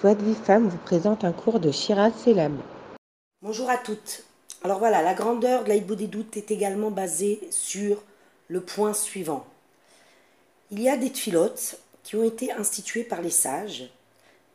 [0.00, 2.56] Joie de vie femme vous présente un cours de Shiraz Selam.
[3.42, 4.22] Bonjour à toutes.
[4.62, 8.04] Alors voilà, la grandeur de l'Aïbou des doutes est également basée sur
[8.46, 9.44] le point suivant.
[10.70, 13.90] Il y a des tfilotes qui ont été instituées par les sages,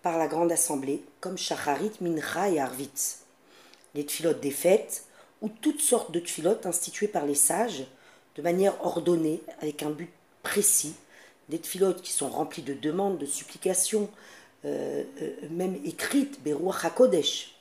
[0.01, 3.17] par la grande assemblée, comme Shacharit, Mincha et Arvit.
[3.95, 5.03] Les tfilotes des fêtes,
[5.41, 7.85] ou toutes sortes de tfilotes instituées par les sages,
[8.37, 10.09] de manière ordonnée, avec un but
[10.41, 10.95] précis,
[11.49, 14.09] des tfilotes qui sont remplis de demandes, de supplications,
[14.65, 17.55] euh, euh, même écrite, Beruach HaKodesh.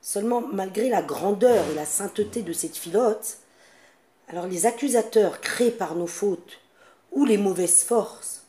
[0.00, 3.38] Seulement, malgré la grandeur et la sainteté de cette filote,
[4.28, 6.60] alors les accusateurs créés par nos fautes
[7.12, 8.42] ou les mauvaises forces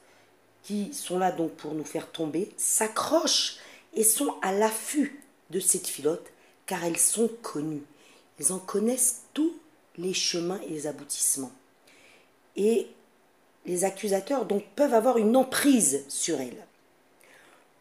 [0.64, 3.58] qui sont là donc pour nous faire tomber s'accrochent
[3.94, 6.28] et sont à l'affût de cette filote
[6.66, 7.84] car elles sont connues.
[8.40, 9.56] Elles en connaissent tous
[9.98, 11.52] les chemins et les aboutissements.
[12.56, 12.88] Et
[13.66, 16.66] les accusateurs donc peuvent avoir une emprise sur elles.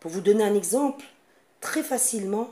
[0.01, 1.05] Pour vous donner un exemple,
[1.61, 2.51] très facilement,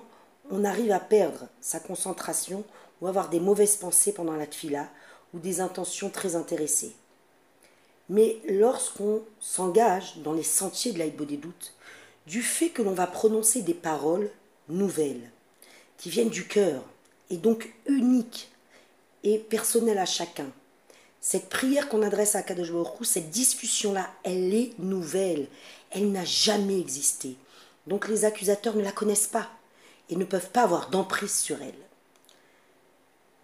[0.51, 2.65] on arrive à perdre sa concentration
[3.01, 4.89] ou avoir des mauvaises pensées pendant la tfila
[5.35, 6.95] ou des intentions très intéressées.
[8.09, 11.75] Mais lorsqu'on s'engage dans les sentiers de l'aïbo des doutes,
[12.27, 14.31] du fait que l'on va prononcer des paroles
[14.69, 15.31] nouvelles,
[15.99, 16.83] qui viennent du cœur,
[17.31, 18.51] et donc uniques
[19.25, 20.51] et personnelles à chacun,
[21.29, 22.71] cette prière qu'on adresse à Kadosh
[23.03, 25.49] cette discussion-là, elle est nouvelle.
[25.91, 27.35] Elle n'a jamais existé.
[27.89, 29.51] Donc les accusateurs ne la connaissent pas
[30.09, 31.75] et ne peuvent pas avoir d'emprise sur elle.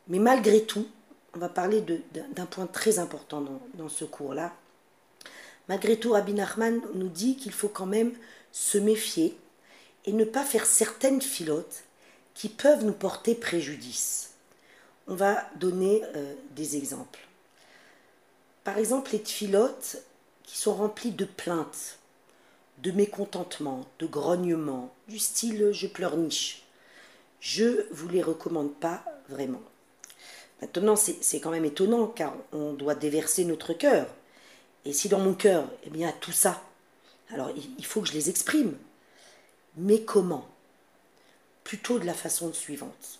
[0.06, 0.86] Mais malgré tout,
[1.34, 4.52] on va parler d'un point très important dans, dans ce cours-là.
[5.68, 8.12] Malgré tout, Rabbi Nachman nous dit qu'il faut quand même
[8.52, 9.36] se méfier
[10.04, 11.82] et ne pas faire certaines filotes
[12.34, 14.34] qui peuvent nous porter préjudice.
[15.08, 17.18] On va donner euh, des exemples.
[18.64, 19.98] Par exemple, les tfilotes
[20.44, 21.98] qui sont remplis de plaintes,
[22.78, 26.62] de mécontentement, de grognements, du style je pleurniche.
[27.40, 29.62] Je vous les recommande pas vraiment.
[30.60, 34.06] Maintenant, c'est quand même étonnant car on doit déverser notre cœur.
[34.84, 36.62] Et si dans mon cœur, eh bien, tout ça,
[37.30, 38.76] alors il faut que je les exprime.
[39.76, 40.46] Mais comment?
[41.64, 43.18] Plutôt de la façon suivante.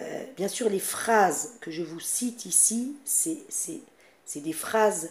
[0.00, 3.40] Euh, bien sûr, les phrases que je vous cite ici, c'est
[4.32, 5.10] c'est des phrases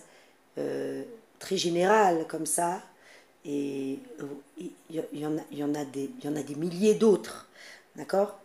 [0.58, 1.04] euh,
[1.38, 2.82] très générales comme ça,
[3.46, 4.00] et
[4.58, 7.48] il y, en a, des, milliers d'autres,
[7.96, 8.40] d'accord,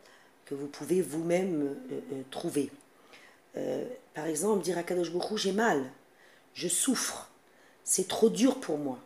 [0.44, 2.70] que vous pouvez vous-même euh, euh, trouver.
[4.12, 5.82] par exemple, dire à Kadosh Bokhu, j'ai mal,
[6.52, 7.30] je souffre,
[7.82, 8.98] c'est trop dur pour moi.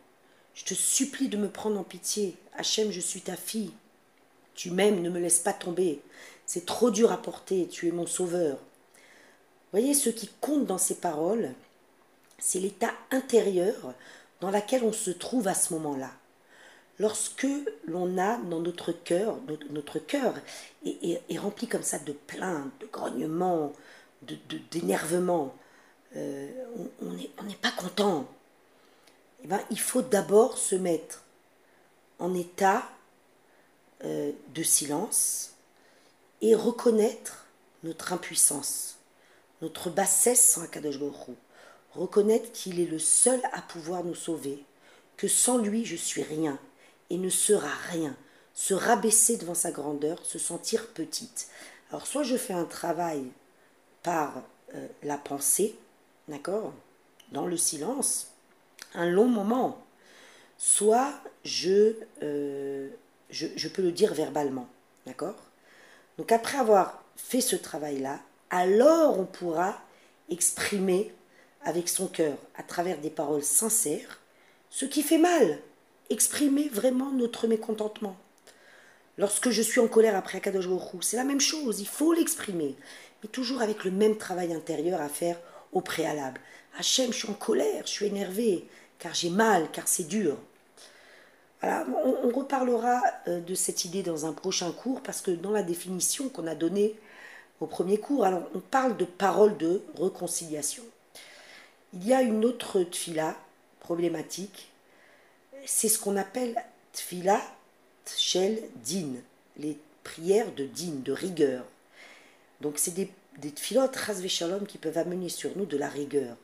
[0.53, 2.35] Je te supplie de me prendre en pitié.
[2.57, 3.71] Hachem, je suis ta fille.
[4.55, 6.01] Tu m'aimes, ne me laisse pas tomber.
[6.45, 8.57] C'est trop dur à porter, tu es mon sauveur
[9.71, 11.53] voyez, ce qui compte dans ces paroles,
[12.39, 13.93] c'est l'état intérieur
[14.41, 16.11] dans lequel on se trouve à ce moment-là.
[16.99, 17.47] Lorsque
[17.85, 19.37] l'on a dans notre cœur,
[19.69, 20.35] notre, cœur
[20.85, 23.73] est, rempli comme ça de plaintes, de grognements,
[24.71, 25.55] d'énervement,
[26.13, 26.47] de, euh,
[27.01, 28.27] on n'est pas content.
[29.43, 31.23] Eh ben, il faut d'abord se mettre
[32.19, 32.83] en état
[34.03, 35.53] euh, de silence
[36.41, 37.45] et reconnaître
[37.83, 38.97] notre impuissance
[39.61, 41.37] notre bassesse sans Akadosh Baruch
[41.93, 44.63] reconnaître qu'il est le seul à pouvoir nous sauver,
[45.17, 46.57] que sans lui je suis rien
[47.09, 48.15] et ne sera rien,
[48.53, 51.47] se rabaisser devant sa grandeur, se sentir petite.
[51.89, 53.23] Alors soit je fais un travail
[54.03, 55.75] par euh, la pensée,
[56.27, 56.73] d'accord,
[57.31, 58.27] dans le silence,
[58.93, 59.83] un long moment,
[60.57, 62.89] soit je, euh,
[63.29, 64.69] je, je peux le dire verbalement,
[65.05, 65.35] d'accord
[66.17, 69.81] Donc après avoir fait ce travail-là, alors on pourra
[70.29, 71.11] exprimer
[71.63, 74.19] avec son cœur, à travers des paroles sincères,
[74.69, 75.59] ce qui fait mal,
[76.09, 78.15] exprimer vraiment notre mécontentement.
[79.17, 82.75] Lorsque je suis en colère après Akadosh Baruch c'est la même chose, il faut l'exprimer,
[83.23, 85.39] mais toujours avec le même travail intérieur à faire
[85.71, 86.39] au préalable.
[86.77, 88.67] Hachem, je suis en colère, je suis énervé,
[88.99, 90.37] car j'ai mal, car c'est dur.
[91.63, 96.27] On, reparlera euh, de cette idée dans un prochain cours, parce que dans la définition
[96.29, 96.95] qu'on a donnée
[97.61, 98.25] au premier cours.
[98.25, 100.83] Alors, on parle de paroles de réconciliation.
[101.93, 103.37] Il y a une autre tfila
[103.79, 104.69] problématique,
[105.65, 106.55] c'est ce qu'on appelle
[106.93, 107.41] tfila
[108.17, 109.13] shel din,
[109.57, 111.63] les prières de din, de rigueur.
[112.59, 113.97] Donc, c'est des, des tfilotes
[114.27, 116.35] shalom qui peuvent amener sur nous de la rigueur.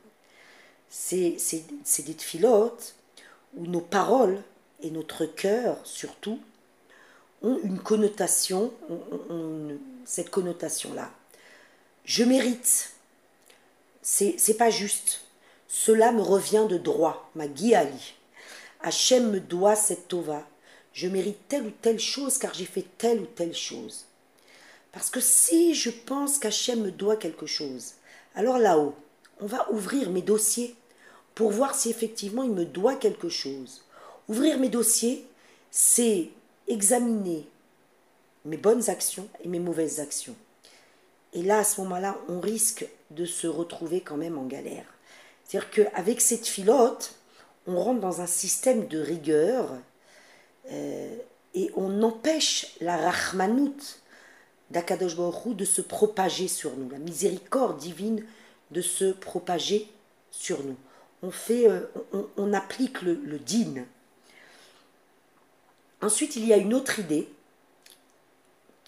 [0.88, 1.36] C'est
[2.06, 2.94] des tfilotes
[3.56, 4.42] où nos paroles
[4.82, 6.40] et notre cœur, surtout,
[7.42, 8.72] ont une connotation,
[10.08, 11.10] cette connotation-là.
[12.06, 12.94] Je mérite.
[14.00, 15.20] C'est pas juste.
[15.68, 18.14] Cela me revient de droit, ma guiali.
[18.80, 20.48] Hachem me doit cette tova.
[20.94, 24.06] je mérite telle ou telle chose car j'ai fait telle ou telle chose.
[24.92, 27.92] Parce que si je pense qu'Hachem me doit quelque chose,
[28.34, 28.94] alors là-haut,
[29.40, 30.74] on va ouvrir mes dossiers
[31.34, 33.84] pour voir si effectivement il me doit quelque chose.
[34.28, 35.26] Ouvrir mes dossiers,
[35.70, 36.30] c'est
[36.66, 37.46] examiner
[38.44, 40.36] mes bonnes actions et mes mauvaises actions.
[41.32, 44.86] Et là, à ce moment-là, on risque de se retrouver quand même en galère.
[45.44, 47.14] C'est-à-dire qu'avec cette filote,
[47.66, 49.70] on rentre dans un système de rigueur
[50.70, 51.16] euh,
[51.54, 54.00] et on empêche la rachmanout
[54.70, 58.24] d'Akadosh de se propager sur nous, la miséricorde divine
[58.70, 59.88] de se propager
[60.30, 60.76] sur nous.
[61.22, 61.80] On, fait, euh,
[62.36, 63.84] on, applique le, le din.
[66.00, 67.28] Ensuite, il y a une autre idée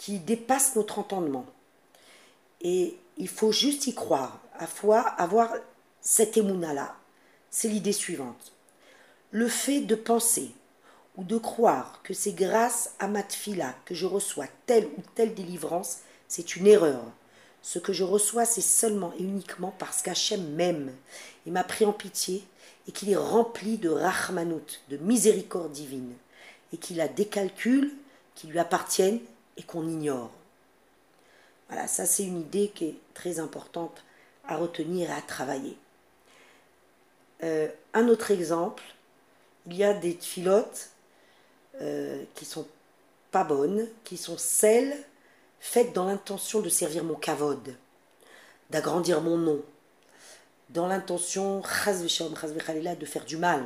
[0.01, 1.45] qui dépasse notre entendement.
[2.63, 5.53] Et il faut juste y croire, à fois avoir
[6.01, 6.97] cette émouna-là.
[7.51, 8.55] C'est l'idée suivante.
[9.31, 10.53] Le fait de penser
[11.19, 15.35] ou de croire que c'est grâce à ma tfila que je reçois telle ou telle
[15.35, 15.99] délivrance,
[16.29, 17.03] c'est une erreur.
[17.61, 20.95] Ce que je reçois, c'est seulement et uniquement parce qu'Hachem m'aime
[21.47, 22.43] et m'a pris en pitié
[22.89, 26.15] et qu'il est rempli de rahmanout, de miséricorde divine,
[26.73, 27.93] et qu'il a des calculs
[28.35, 29.21] qui lui appartiennent
[29.57, 30.31] et qu'on ignore.
[31.69, 34.05] Voilà, ça c'est une idée qui est très importante
[34.47, 35.77] à retenir et à travailler.
[37.43, 38.83] Euh, un autre exemple,
[39.67, 40.91] il y a des filotes
[41.81, 42.67] euh, qui sont
[43.31, 44.97] pas bonnes, qui sont celles
[45.61, 47.77] faites dans l'intention de servir mon kavod,
[48.71, 49.63] d'agrandir mon nom,
[50.71, 53.65] dans l'intention de faire du mal,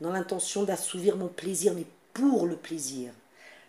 [0.00, 3.12] dans l'intention d'assouvir mon plaisir, mais pour le plaisir.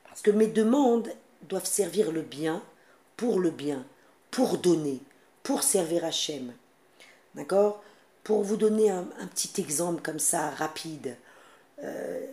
[0.05, 1.09] Parce que mes demandes
[1.47, 2.63] doivent servir le bien,
[3.17, 3.85] pour le bien,
[4.31, 4.99] pour donner,
[5.43, 6.53] pour servir Hachem.
[7.35, 7.83] D'accord?
[8.23, 9.03] Pour vous donner un,
[9.33, 11.17] petit exemple comme ça, rapide.
[11.83, 12.25] Euh,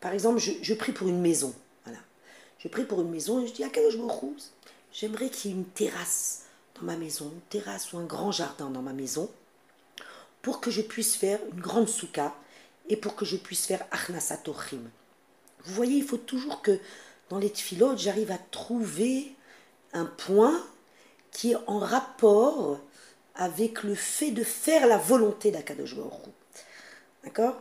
[0.00, 1.54] par exemple, je, prie pour une maison.
[1.84, 1.98] Voilà.
[2.58, 4.08] Je prie pour une maison et je dis à quel je me
[4.92, 6.42] J'aimerais qu'il y ait une terrasse
[6.76, 9.30] dans ma maison, une terrasse ou un grand jardin dans ma maison,
[10.40, 12.34] pour que je puisse faire une grande souka
[12.88, 14.82] et pour que je puisse faire Achnasatochim.
[15.64, 16.78] Vous voyez, il faut toujours que
[17.30, 19.34] dans les tfilotes, j'arrive à trouver
[19.92, 20.62] un point
[21.30, 22.78] qui est en rapport
[23.34, 25.96] avec le fait de faire la volonté d'Akadosh
[27.24, 27.60] D'accord?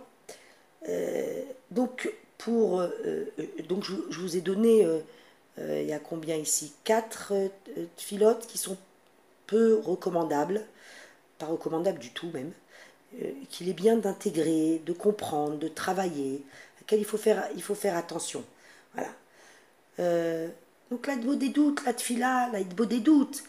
[0.89, 3.25] Euh, Donc, pour, euh, euh,
[3.67, 4.87] donc je, vous ai donné,
[5.57, 6.73] il y a combien ici?
[6.83, 7.33] Quatre
[7.97, 8.77] filotes qui sont
[9.47, 10.65] peu recommandables,
[11.39, 12.51] pas recommandables du tout même,
[13.49, 16.43] qu'il est bien d'intégrer, de comprendre, de travailler,
[16.91, 18.43] à il faut faire, il faut faire attention.
[18.93, 19.09] Voilà.
[19.99, 20.49] Euh,
[20.91, 23.43] donc la des doutes, la tfila, la des doutes,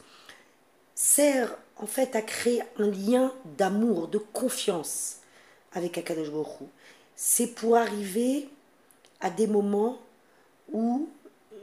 [0.95, 5.19] sert en fait à créer un lien d'amour, de confiance
[5.73, 6.69] avec Akadosh Baruch
[7.17, 8.49] C'est pour arriver
[9.21, 9.99] à des moments
[10.73, 11.09] où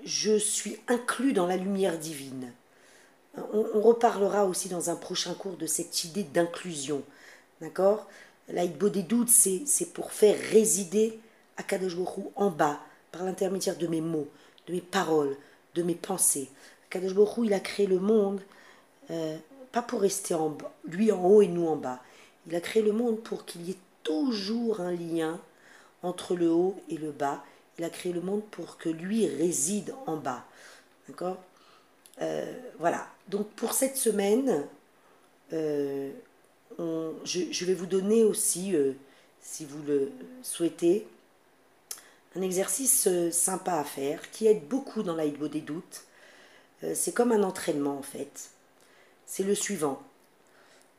[0.04, 2.52] je suis inclus dans la lumière divine.
[3.54, 7.02] On, reparlera aussi dans un prochain cours de cette idée d'inclusion.
[7.62, 8.08] D'accord?
[8.50, 11.20] La des doutes, c'est pour faire résider
[11.56, 12.80] Akadosh Baruch en bas,
[13.12, 14.28] par l'intermédiaire de mes mots,
[14.80, 15.36] paroles,
[15.76, 16.50] de mes pensées.
[16.90, 17.14] Kadosh
[17.44, 18.42] il a créé le monde,
[19.10, 19.38] euh,
[19.72, 22.00] pas pour rester en lui en haut et nous en bas.
[22.48, 25.40] Il a créé le monde pour qu'il y ait toujours un lien
[26.04, 27.44] entre le haut et le bas.
[27.78, 30.46] Il a créé le monde pour que lui réside en bas.
[31.08, 31.38] D'accord?
[32.22, 33.08] Euh, Voilà.
[33.30, 34.66] Donc pour cette semaine,
[35.54, 36.12] euh,
[36.78, 38.76] je, je, vais vous donner aussi,
[39.40, 40.12] si vous le
[40.44, 41.08] souhaitez,
[42.36, 46.04] un exercice euh, sympa à faire qui aide beaucoup dans l'aïdbo des doutes.
[46.84, 48.50] Euh, c'est comme un entraînement en fait.
[49.26, 50.02] C'est le suivant.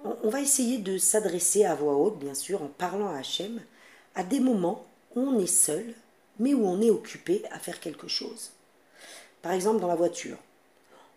[0.05, 3.61] On va essayer de s'adresser à voix haute, bien sûr, en parlant à Hachem,
[4.17, 4.85] à des moments
[5.15, 5.95] où on est seul,
[6.41, 8.51] mais où on est occupé à faire quelque chose.
[9.43, 10.39] Par exemple, dans la voiture,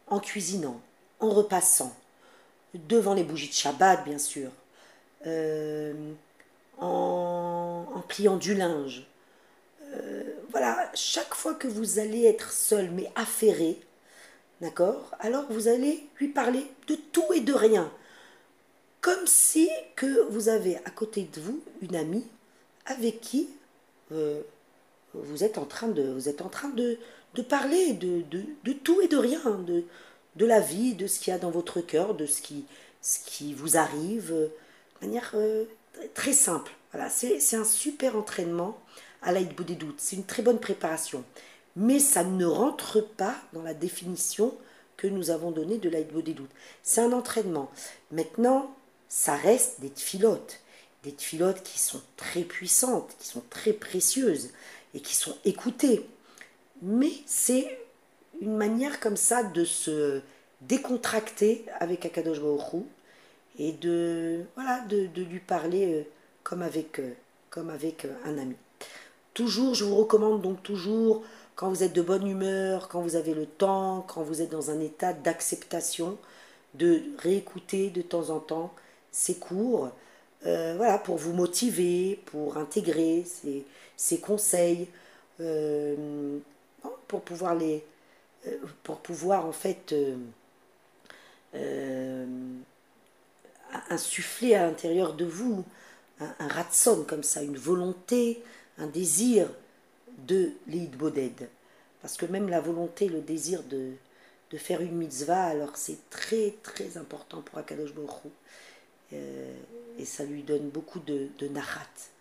[0.08, 0.80] en cuisinant,
[1.20, 1.96] en repassant,
[2.76, 4.52] devant les bougies de Shabbat, bien sûr,
[5.26, 6.14] euh,
[6.80, 9.08] en, pliant du linge,
[10.52, 13.80] voilà, chaque fois que vous allez être seul mais affairé,
[14.62, 17.92] d'accord Alors vous allez lui parler de tout et de rien.
[19.02, 22.26] Comme si que vous avez à côté de vous une amie
[22.86, 23.50] avec qui
[24.12, 24.42] euh,
[25.14, 26.98] vous êtes en train de, vous êtes en train de,
[27.48, 28.24] parler de,
[28.84, 29.84] tout et de rien, de,
[30.36, 33.78] de la vie, de ce qu'il y a dans votre cœur, de ce qui, vous
[33.78, 35.66] arrive, de manière euh,
[36.14, 36.72] très simple.
[36.92, 38.78] Voilà, c'est un super entraînement
[39.26, 40.00] à des doutes.
[40.00, 41.24] C'est une très bonne préparation.
[41.76, 44.56] Mais ça ne rentre pas dans la définition
[44.96, 46.52] que nous avons donnée de des doutes.
[46.84, 47.70] C'est un entraînement.
[48.12, 48.74] Maintenant,
[49.10, 50.62] ça reste des filotes.
[51.04, 54.52] Des filotes qui sont très puissantes, qui sont très précieuses.
[54.94, 56.08] et qui sont écoutés.
[56.82, 57.78] Mais c'est
[58.42, 60.22] une manière comme ça de se
[60.62, 62.84] décontracter avec Akadosh Baruch
[63.60, 66.04] et de, voilà, de, lui parler euh,
[66.44, 67.14] comme avec, euh,
[67.50, 68.56] comme avec euh, un ami.
[69.36, 71.22] Toujours, je vous recommande donc toujours,
[71.56, 74.72] quand vous êtes de bonne humeur, quand vous avez le temps, quand vous êtes dans
[74.72, 76.18] un état d'acceptation,
[76.74, 78.74] de réécouter de temps en temps
[79.12, 79.90] ces cours,
[80.44, 83.26] voilà, pour vous motiver, pour intégrer
[83.98, 84.88] ces, conseils,
[87.08, 87.84] pour pouvoir les,
[88.84, 89.94] pour pouvoir en fait
[93.90, 95.66] insuffler à l'intérieur de vous
[96.22, 98.42] un, un ratson comme ça, une volonté,
[98.78, 99.48] un désir
[100.28, 101.50] de l'id boded.
[102.02, 103.94] Parce que même la volonté, le désir de,
[104.52, 108.32] de faire une mitzvah, alors c'est très très important pour Akadosh Baruch
[109.14, 109.54] euh,
[109.98, 112.12] et ça lui donne beaucoup de, de nahat.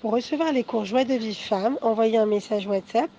[0.00, 3.10] Pour recevoir les cours Joie de vie femme, envoyez un message WhatsApp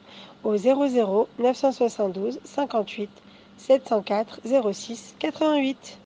[0.44, 3.10] au 00 972 58
[3.58, 4.42] 704
[4.74, 5.98] 06 88.